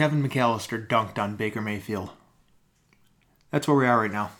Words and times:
Kevin 0.00 0.26
McAllister 0.26 0.88
dunked 0.88 1.18
on 1.18 1.36
Baker 1.36 1.60
Mayfield. 1.60 2.08
That's 3.50 3.68
where 3.68 3.76
we 3.76 3.86
are 3.86 4.00
right 4.00 4.10
now. 4.10 4.30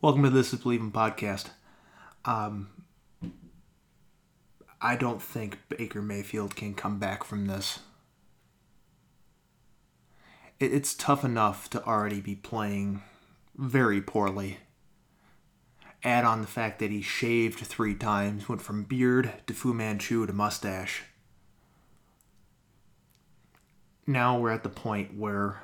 Welcome 0.00 0.22
to 0.22 0.30
This 0.30 0.52
Is 0.52 0.60
Believing 0.60 0.92
podcast. 0.92 1.46
Um, 2.24 2.68
I 4.80 4.94
don't 4.94 5.20
think 5.20 5.58
Baker 5.68 6.00
Mayfield 6.00 6.54
can 6.54 6.74
come 6.74 7.00
back 7.00 7.24
from 7.24 7.48
this. 7.48 7.80
It, 10.60 10.72
it's 10.72 10.94
tough 10.94 11.24
enough 11.24 11.68
to 11.70 11.84
already 11.84 12.20
be 12.20 12.36
playing 12.36 13.02
very 13.56 14.00
poorly. 14.00 14.58
Add 16.04 16.24
on 16.24 16.40
the 16.40 16.46
fact 16.46 16.78
that 16.78 16.92
he 16.92 17.02
shaved 17.02 17.58
three 17.58 17.96
times, 17.96 18.48
went 18.48 18.62
from 18.62 18.84
beard 18.84 19.32
to 19.48 19.54
Fu 19.54 19.74
Manchu 19.74 20.24
to 20.24 20.32
mustache. 20.32 21.02
Now 24.08 24.38
we're 24.38 24.52
at 24.52 24.62
the 24.62 24.70
point 24.70 25.18
where 25.18 25.60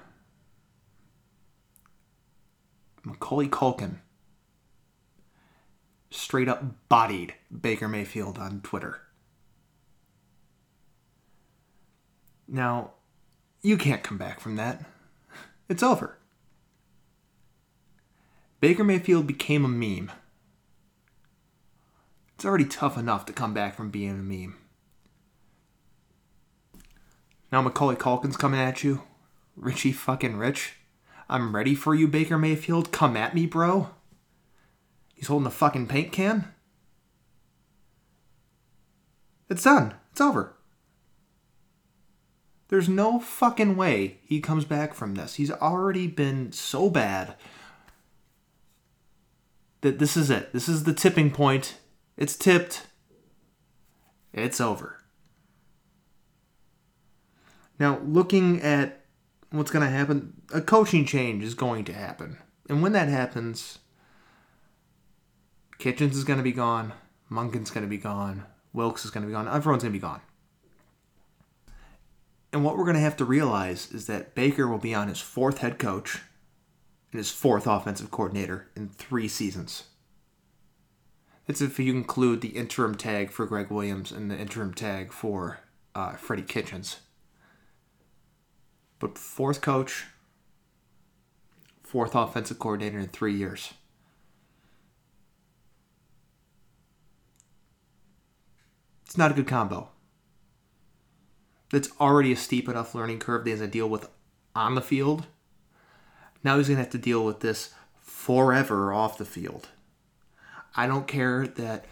Macaulay 3.03 3.49
Culkin 3.49 4.01
straight 6.11 6.47
up 6.47 6.63
bodied 6.91 7.33
Baker 7.59 7.89
Mayfield 7.89 8.37
on 8.37 8.61
Twitter. 8.61 9.01
Now, 12.47 12.91
you 13.63 13.79
can't 13.79 14.03
come 14.03 14.19
back 14.19 14.41
from 14.41 14.57
that. 14.57 14.85
It's 15.71 15.83
over. 15.83 16.19
Baker 18.61 18.85
Mayfield 18.85 19.27
became 19.27 19.65
a 19.65 19.69
meme. 19.69 20.13
It's 22.35 22.45
already 22.45 22.67
tough 22.67 22.99
enough 22.99 23.25
to 23.25 23.33
come 23.33 23.55
back 23.55 23.75
from 23.75 23.89
being 23.89 24.11
a 24.11 24.15
meme. 24.15 24.57
Now 27.55 27.63
Macaulay 27.63 27.95
Culkin's 27.95 28.37
coming 28.37 28.59
at 28.59 28.83
you. 28.83 29.03
Richie 29.55 29.93
fucking 29.93 30.39
Rich. 30.39 30.75
I'm 31.29 31.55
ready 31.55 31.77
for 31.77 31.95
you, 31.95 32.09
Baker 32.09 32.37
Mayfield. 32.37 32.91
Come 32.91 33.17
at 33.17 33.33
me, 33.33 33.47
bro. 33.47 33.91
He's 35.15 35.29
holding 35.29 35.47
a 35.47 35.53
fucking 35.53 35.87
paint 35.87 36.11
can. 36.11 36.49
It's 39.49 39.63
done. 39.63 39.95
It's 40.11 40.21
over. 40.21 40.57
There's 42.71 42.89
no 42.89 43.21
fucking 43.21 43.77
way 43.77 44.19
he 44.25 44.41
comes 44.41 44.65
back 44.65 44.93
from 44.93 45.15
this. 45.15 45.37
He's 45.37 45.53
already 45.53 46.09
been 46.09 46.51
so 46.51 46.91
bad 46.91 47.37
that 49.83 50.01
this 50.01 50.17
is 50.17 50.29
it. 50.29 50.53
This 50.53 50.69
is 50.69 50.83
the 50.83 50.93
tipping 50.93 51.31
point. 51.31 51.79
It's 52.17 52.35
tipped. 52.35 52.89
It's 54.33 54.61
over. 54.61 55.04
Now, 57.79 57.99
looking 58.05 58.61
at 58.61 59.05
what's 59.51 59.71
going 59.71 59.85
to 59.85 59.91
happen, 59.91 60.35
a 60.53 60.61
coaching 60.61 61.05
change 61.05 61.43
is 61.43 61.55
going 61.55 61.85
to 61.87 61.93
happen. 61.93 62.39
And 62.69 62.83
when 62.83 62.93
that 62.93 63.09
happens, 63.09 63.79
Kitchens 65.79 66.17
is 66.17 66.25
going 66.25 66.39
to 66.39 66.45
be 66.45 66.53
gone. 66.53 66.93
Monken's 67.31 67.71
going 67.71 67.85
to 67.85 67.91
be 67.91 67.99
gone. 67.99 68.45
Wilks 68.73 69.05
is 69.05 69.11
going 69.11 69.23
to 69.23 69.27
be 69.27 69.33
gone. 69.33 69.49
Everyone's 69.49 69.83
going 69.83 69.93
to 69.93 69.99
be 69.99 70.03
gone. 70.03 70.21
And 72.53 72.65
what 72.65 72.77
we're 72.77 72.85
going 72.85 72.95
to 72.95 73.01
have 73.01 73.17
to 73.17 73.25
realize 73.25 73.91
is 73.91 74.07
that 74.07 74.35
Baker 74.35 74.69
will 74.69 74.79
be 74.79 74.95
on 74.95 75.09
his 75.09 75.21
fourth 75.21 75.59
head 75.59 75.79
coach 75.79 76.21
and 77.11 77.19
his 77.19 77.31
fourth 77.31 77.67
offensive 77.67 78.11
coordinator 78.11 78.69
in 78.77 78.89
three 78.89 79.27
seasons. 79.27 79.85
That's 81.47 81.61
if 81.61 81.79
you 81.79 81.93
include 81.93 82.41
the 82.41 82.49
interim 82.49 82.95
tag 82.95 83.31
for 83.31 83.45
Gregg 83.45 83.71
Williams 83.71 84.13
and 84.13 84.31
the 84.31 84.39
interim 84.39 84.73
tag 84.73 85.13
for 85.13 85.61
uh, 85.95 86.13
Freddie 86.13 86.43
Kitchens. 86.43 87.01
But 89.05 89.19
fourth 89.19 89.61
coach, 89.61 90.07
fourth 91.83 92.15
offensive 92.15 92.59
coordinator 92.59 92.99
in 92.99 93.09
three 93.09 93.35
years. 93.35 93.75
It's 99.05 99.19
not 99.19 99.31
a 99.31 99.35
good 99.35 99.47
combo 99.47 99.91
that's 101.71 101.91
already 102.01 102.33
a 102.33 102.37
steep 102.37 102.67
enough 102.67 102.95
learning 102.95 103.19
curve 103.19 103.45
that 103.45 103.51
he 103.51 103.51
has 103.51 103.61
to 103.61 103.67
deal 103.67 103.91
with 103.91 104.09
on 104.57 104.75
the 104.75 104.81
field. 104.81 105.27
Now 106.43 106.57
he's 106.57 106.69
going 106.69 106.79
to 106.79 106.85
have 106.85 106.93
to 106.93 106.99
deal 106.99 107.27
with 107.27 107.41
this 107.41 107.75
forever 108.01 108.91
off 108.91 109.19
the 109.19 109.27
field. 109.27 109.69
I 110.75 110.87
don't 110.87 111.07
care 111.07 111.47
that 111.47 111.85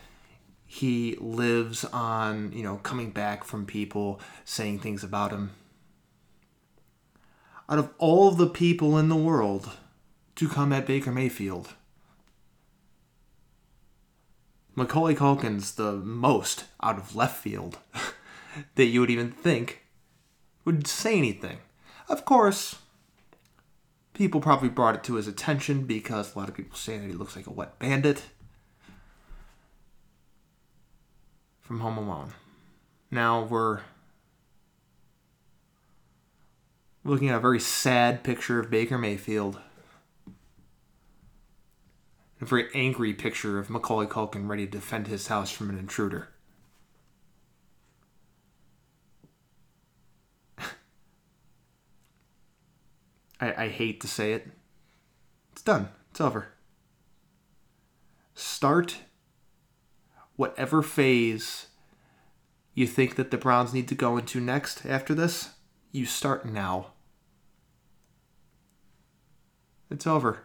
he 0.65 1.19
lives 1.21 1.85
on, 1.85 2.53
you 2.53 2.63
know, 2.63 2.77
coming 2.77 3.11
back 3.11 3.45
from 3.45 3.67
people 3.67 4.19
saying 4.47 4.79
things 4.79 5.05
about 5.05 5.31
him. 5.31 5.51
Out 7.73 7.79
of 7.79 7.91
all 7.97 8.31
the 8.31 8.47
people 8.47 8.99
in 8.99 9.09
the 9.09 9.17
world 9.17 9.71
to 10.37 10.49
come 10.49 10.73
at 10.73 10.87
Baker 10.87 11.11
Mayfield, 11.11 11.75
Macaulay 14.77 15.15
Culkin's 15.15 15.75
the 15.75 15.93
most 15.93 16.67
out 16.83 16.99
of 16.99 17.17
left 17.17 17.43
field. 17.43 17.79
that 18.75 18.87
you 18.87 19.01
would 19.01 19.11
even 19.11 19.31
think 19.31 19.85
would 20.65 20.87
say 20.87 21.17
anything. 21.17 21.59
Of 22.09 22.25
course, 22.25 22.77
people 24.15 24.41
probably 24.41 24.69
brought 24.69 24.95
it 24.95 25.05
to 25.05 25.15
his 25.15 25.27
attention 25.27 25.85
because 25.85 26.35
a 26.35 26.39
lot 26.39 26.49
of 26.49 26.55
people 26.55 26.77
say 26.77 26.99
that 26.99 27.07
he 27.07 27.13
looks 27.13 27.37
like 27.37 27.47
a 27.47 27.53
wet 27.53 27.79
bandit 27.79 28.25
from 31.61 31.81
Home 31.81 31.99
Alone. 31.99 32.35
Now 33.11 33.43
we're 33.45 33.81
looking 37.05 37.29
at 37.29 37.37
a 37.37 37.41
very 37.41 37.61
sad 37.61 38.23
picture 38.23 38.61
of 38.61 38.71
Baker 38.71 38.97
Mayfield. 38.99 39.59
A 42.41 42.45
very 42.45 42.69
angry 42.75 43.13
picture 43.15 43.59
of 43.59 43.71
Macaulay 43.71 44.07
Culkin 44.07 44.49
ready 44.49 44.67
to 44.67 44.73
defend 44.73 45.07
his 45.07 45.29
house 45.29 45.51
from 45.51 45.71
an 45.71 45.79
intruder. 45.79 46.29
I, 53.41 53.65
I 53.65 53.69
hate 53.69 54.01
to 54.01 54.09
say 54.09 54.33
it. 54.33 54.49
It's 55.53 55.63
done. 55.63 55.89
It's 56.11 56.21
over. 56.21 56.49
Start 58.35 58.99
whatever 60.37 60.83
phase 60.83 61.67
you 62.75 62.87
think 62.87 63.17
that 63.17 63.31
the 63.31 63.39
Browns 63.39 63.75
need 63.75 63.87
to 63.89 63.95
go 63.95 64.17
into 64.17 64.41
next 64.41 64.87
after 64.87 65.15
this. 65.15 65.51
You 65.93 66.07
start 66.07 66.47
now. 66.47 66.92
It's 69.93 70.07
over. 70.07 70.39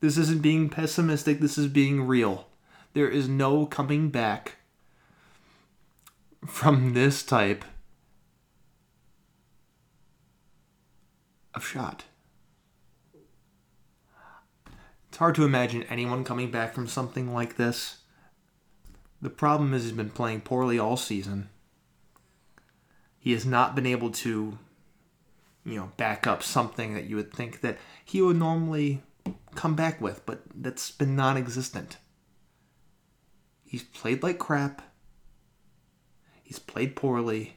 this 0.00 0.16
isn't 0.16 0.40
being 0.40 0.70
pessimistic, 0.70 1.40
this 1.40 1.58
is 1.58 1.68
being 1.68 2.06
real. 2.06 2.48
There 2.94 3.08
is 3.08 3.28
no 3.28 3.66
coming 3.66 4.08
back 4.08 4.56
from 6.46 6.94
this 6.94 7.22
type 7.22 7.66
of 11.54 11.66
shot. 11.66 12.04
It's 15.08 15.18
hard 15.18 15.34
to 15.34 15.44
imagine 15.44 15.82
anyone 15.90 16.24
coming 16.24 16.50
back 16.50 16.72
from 16.72 16.88
something 16.88 17.34
like 17.34 17.56
this. 17.58 17.98
The 19.20 19.28
problem 19.28 19.74
is 19.74 19.82
he's 19.82 19.92
been 19.92 20.08
playing 20.08 20.40
poorly 20.40 20.78
all 20.78 20.96
season. 20.96 21.50
He 23.18 23.32
has 23.32 23.44
not 23.44 23.74
been 23.74 23.86
able 23.86 24.10
to, 24.12 24.56
you 25.64 25.76
know, 25.76 25.92
back 25.96 26.26
up 26.26 26.42
something 26.42 26.94
that 26.94 27.04
you 27.04 27.16
would 27.16 27.32
think 27.32 27.60
that 27.60 27.78
he 28.04 28.20
would 28.20 28.36
normally 28.36 29.02
come 29.54 29.74
back 29.74 30.00
with, 30.00 30.24
but 30.26 30.42
that's 30.54 30.90
been 30.90 31.16
non 31.16 31.36
existent. 31.36 31.98
He's 33.64 33.82
played 33.82 34.22
like 34.22 34.38
crap. 34.38 34.82
He's 36.42 36.58
played 36.58 36.96
poorly. 36.96 37.56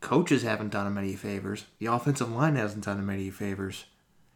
Coaches 0.00 0.42
haven't 0.42 0.70
done 0.70 0.86
him 0.86 0.98
any 0.98 1.16
favors. 1.16 1.64
The 1.78 1.86
offensive 1.86 2.30
line 2.30 2.54
hasn't 2.54 2.84
done 2.84 2.98
him 2.98 3.10
any 3.10 3.30
favors. 3.30 3.86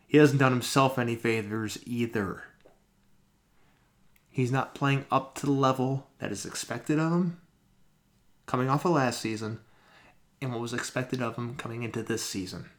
He 0.09 0.19
hasn't 0.19 0.41
done 0.41 0.53
himself 0.53 0.99
any 0.99 1.15
favors 1.15 1.79
either. 1.87 2.43
He's 4.29 4.51
not 4.51 4.75
playing 4.75 5.05
up 5.11 5.35
to 5.37 5.47
the 5.47 5.53
level 5.53 6.09
that 6.19 6.33
is 6.33 6.45
expected 6.45 6.99
of 6.99 7.13
him 7.13 7.41
coming 8.47 8.69
off 8.69 8.85
of 8.85 8.93
last 8.93 9.21
season 9.21 9.61
and 10.43 10.53
what 10.53 10.61
was 10.61 10.73
expected 10.73 11.23
of 11.23 11.37
him 11.37 11.55
coming 11.57 11.83
into 11.83 12.03
this 12.03 12.23
season. 12.23 12.71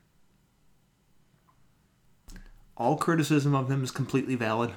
All 2.75 2.97
criticism 2.97 3.53
of 3.55 3.69
him 3.69 3.83
is 3.83 3.91
completely 3.91 4.35
valid. 4.35 4.73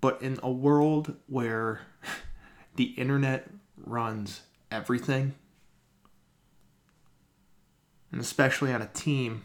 But 0.00 0.22
in 0.22 0.38
a 0.42 0.50
world 0.50 1.16
where 1.26 1.82
the 2.76 2.84
internet 2.84 3.50
runs 3.76 4.42
everything. 4.70 5.34
And 8.10 8.20
especially 8.20 8.72
on 8.72 8.80
a 8.80 8.86
team 8.86 9.44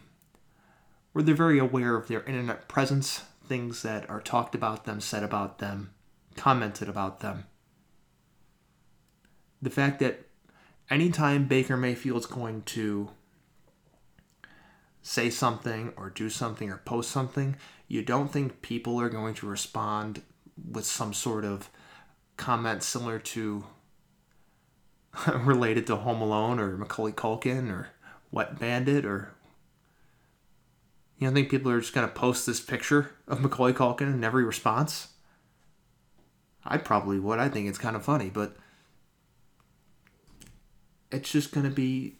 where 1.11 1.23
they're 1.23 1.35
very 1.35 1.59
aware 1.59 1.95
of 1.95 2.07
their 2.07 2.23
internet 2.23 2.67
presence, 2.67 3.23
things 3.45 3.81
that 3.83 4.09
are 4.09 4.21
talked 4.21 4.55
about 4.55 4.85
them, 4.85 4.99
said 4.99 5.23
about 5.23 5.59
them, 5.59 5.93
commented 6.35 6.87
about 6.87 7.19
them. 7.19 7.45
The 9.63 9.69
fact 9.69 9.99
that 9.99 10.27
anytime 10.89 11.45
Baker 11.45 11.77
Mayfield's 11.77 12.25
going 12.25 12.63
to 12.63 13.11
say 15.01 15.29
something 15.29 15.93
or 15.95 16.09
do 16.09 16.29
something 16.29 16.69
or 16.69 16.81
post 16.83 17.09
something, 17.09 17.55
you 17.87 18.01
don't 18.03 18.27
think 18.27 18.61
people 18.61 18.99
are 18.99 19.07
going 19.07 19.33
to 19.35 19.47
respond 19.47 20.21
with 20.69 20.85
some 20.85 21.13
sort 21.13 21.45
of 21.45 21.69
comment 22.35 22.83
similar 22.83 23.19
to 23.19 23.63
related 25.33 25.87
to 25.87 25.95
Home 25.95 26.21
Alone 26.21 26.59
or 26.59 26.75
Macaulay 26.75 27.13
Culkin 27.13 27.71
or 27.71 27.87
Wet 28.31 28.59
Bandit 28.59 29.05
or 29.05 29.33
you 31.17 31.27
don't 31.27 31.35
think 31.35 31.49
people 31.49 31.71
are 31.71 31.79
just 31.79 31.93
going 31.93 32.05
to 32.05 32.13
post 32.13 32.45
this 32.45 32.59
picture 32.59 33.11
of 33.29 33.39
Macaulay 33.39 33.71
Culkin 33.71 34.13
in 34.13 34.25
every 34.25 34.43
response? 34.43 35.13
I 36.65 36.77
probably 36.77 37.17
would. 37.17 37.39
I 37.39 37.47
think 37.47 37.69
it's 37.69 37.77
kind 37.77 37.95
of 37.95 38.03
funny, 38.03 38.29
but 38.29 38.57
it's 41.13 41.31
just 41.31 41.51
going 41.51 41.65
to 41.65 41.73
be 41.73 42.15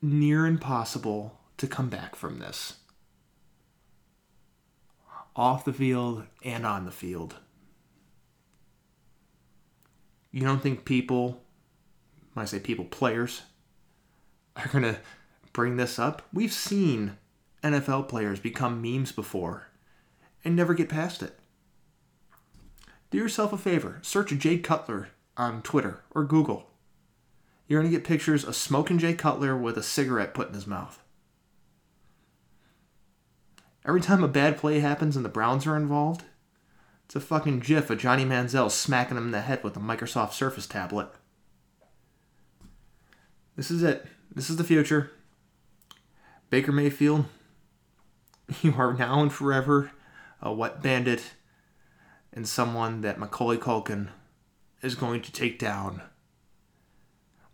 near 0.00 0.46
impossible 0.46 1.38
to 1.58 1.66
come 1.66 1.88
back 1.88 2.16
from 2.16 2.38
this. 2.38 2.74
Off 5.36 5.66
the 5.66 5.72
field 5.72 6.24
and 6.42 6.64
on 6.64 6.86
the 6.86 6.90
field. 6.90 7.36
You 10.30 10.40
don't 10.40 10.62
think 10.62 10.86
people, 10.86 11.42
when 12.32 12.42
I 12.42 12.46
say 12.46 12.58
people, 12.58 12.86
players, 12.86 13.42
are 14.56 14.68
going 14.68 14.84
to 14.84 14.98
bring 15.52 15.76
this 15.76 15.98
up? 15.98 16.22
We've 16.32 16.52
seen 16.52 17.18
NFL 17.62 18.08
players 18.08 18.40
become 18.40 18.80
memes 18.80 19.12
before 19.12 19.68
and 20.42 20.56
never 20.56 20.72
get 20.72 20.88
past 20.88 21.22
it. 21.22 21.38
Do 23.10 23.18
yourself 23.18 23.52
a 23.52 23.58
favor 23.58 23.98
search 24.02 24.30
Jay 24.38 24.58
Cutler 24.58 25.08
on 25.36 25.60
Twitter 25.60 26.02
or 26.14 26.24
Google. 26.24 26.70
You're 27.66 27.80
going 27.80 27.90
to 27.90 27.96
get 27.96 28.06
pictures 28.06 28.44
of 28.44 28.54
smoking 28.54 28.98
Jay 28.98 29.14
Cutler 29.14 29.56
with 29.56 29.76
a 29.76 29.82
cigarette 29.82 30.34
put 30.34 30.48
in 30.48 30.54
his 30.54 30.66
mouth. 30.66 31.02
Every 33.84 34.00
time 34.00 34.22
a 34.22 34.28
bad 34.28 34.56
play 34.56 34.80
happens 34.80 35.16
and 35.16 35.24
the 35.24 35.30
Browns 35.30 35.66
are 35.66 35.76
involved, 35.76 36.24
it's 37.04 37.16
a 37.16 37.20
fucking 37.20 37.60
gif 37.60 37.88
of 37.88 37.98
Johnny 37.98 38.24
Manziel 38.24 38.70
smacking 38.70 39.16
him 39.16 39.26
in 39.26 39.30
the 39.30 39.40
head 39.40 39.62
with 39.62 39.76
a 39.76 39.80
Microsoft 39.80 40.32
Surface 40.32 40.66
tablet. 40.66 41.08
This 43.56 43.70
is 43.70 43.82
it. 43.82 44.06
This 44.34 44.50
is 44.50 44.56
the 44.56 44.64
future. 44.64 45.12
Baker 46.50 46.72
Mayfield, 46.72 47.26
you 48.62 48.74
are 48.76 48.92
now 48.92 49.22
and 49.22 49.32
forever 49.32 49.92
a 50.42 50.52
wet 50.52 50.82
bandit 50.82 51.32
and 52.32 52.46
someone 52.46 53.00
that 53.00 53.18
Macaulay 53.18 53.56
Culkin 53.56 54.08
is 54.82 54.94
going 54.94 55.22
to 55.22 55.32
take 55.32 55.58
down 55.58 56.02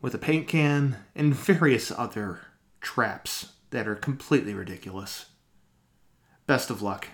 with 0.03 0.15
a 0.15 0.19
paint 0.19 0.49
can 0.49 0.97
and 1.15 1.35
various 1.35 1.91
other 1.91 2.41
traps 2.83 3.53
that 3.71 3.89
are 3.89 3.95
completely 3.95 4.53
ridiculous. 4.53 5.27
Best 6.47 6.69
of 6.69 6.83
luck. 6.83 7.07